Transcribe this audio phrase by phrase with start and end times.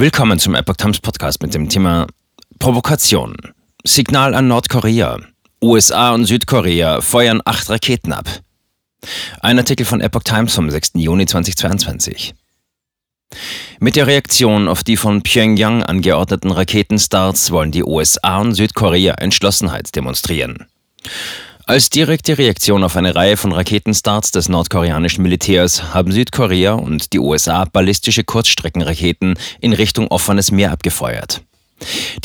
[0.00, 2.06] Willkommen zum Epoch Times Podcast mit dem Thema
[2.58, 3.36] Provokation.
[3.84, 5.18] Signal an Nordkorea.
[5.62, 8.26] USA und Südkorea feuern acht Raketen ab.
[9.40, 10.92] Ein Artikel von Epoch Times vom 6.
[10.94, 12.32] Juni 2022.
[13.78, 19.94] Mit der Reaktion auf die von Pyongyang angeordneten Raketenstarts wollen die USA und Südkorea Entschlossenheit
[19.94, 20.64] demonstrieren.
[21.70, 27.20] Als direkte Reaktion auf eine Reihe von Raketenstarts des nordkoreanischen Militärs haben Südkorea und die
[27.20, 31.42] USA ballistische Kurzstreckenraketen in Richtung offenes Meer abgefeuert.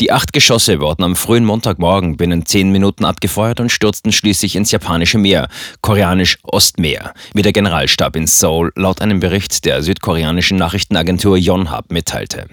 [0.00, 4.72] Die acht Geschosse wurden am frühen Montagmorgen binnen zehn Minuten abgefeuert und stürzten schließlich ins
[4.72, 5.46] japanische Meer,
[5.80, 12.48] koreanisch Ostmeer, wie der Generalstab in Seoul laut einem Bericht der südkoreanischen Nachrichtenagentur Yonhap mitteilte.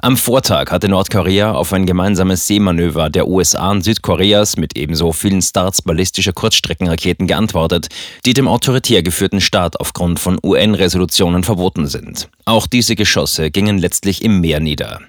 [0.00, 5.42] Am Vortag hatte Nordkorea auf ein gemeinsames Seemanöver der USA und Südkoreas mit ebenso vielen
[5.42, 7.88] Starts ballistischer Kurzstreckenraketen geantwortet,
[8.24, 12.28] die dem autoritär geführten Staat aufgrund von UN-Resolutionen verboten sind.
[12.44, 15.00] Auch diese Geschosse gingen letztlich im Meer nieder.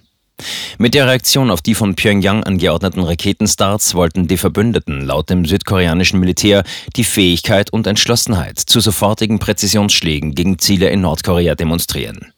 [0.77, 6.19] Mit der Reaktion auf die von Pyongyang angeordneten Raketenstarts wollten die Verbündeten laut dem südkoreanischen
[6.19, 6.63] Militär
[6.95, 12.31] die Fähigkeit und Entschlossenheit zu sofortigen Präzisionsschlägen gegen Ziele in Nordkorea demonstrieren.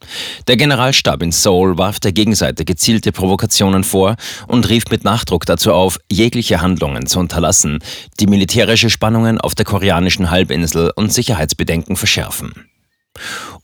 [0.47, 4.15] Der Generalstab in Seoul warf der Gegenseite gezielte Provokationen vor
[4.47, 7.79] und rief mit Nachdruck dazu auf, jegliche Handlungen zu unterlassen,
[8.19, 12.70] die militärische Spannungen auf der koreanischen Halbinsel und Sicherheitsbedenken verschärfen.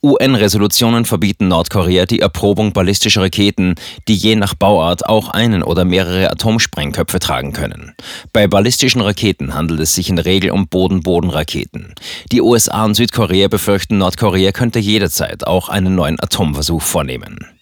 [0.03, 3.76] UN-Resolutionen verbieten Nordkorea die Erprobung ballistischer Raketen,
[4.08, 7.94] die je nach Bauart auch einen oder mehrere Atomsprengköpfe tragen können.
[8.31, 11.95] Bei ballistischen Raketen handelt es sich in der Regel um Boden-Boden-Raketen.
[12.31, 17.57] Die USA und Südkorea befürchten, Nordkorea könnte jederzeit auch einen neuen Atomversuch vornehmen.